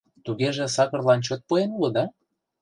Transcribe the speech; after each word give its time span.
—Тугеже 0.25 0.65
сакырлан 0.75 1.19
чот 1.25 1.41
поен 1.47 1.69
улыда? 1.77 2.05